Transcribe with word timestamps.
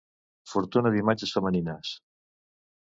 Fortuna 0.53 0.93
d'imatges 0.97 1.37
femenines. 1.39 1.95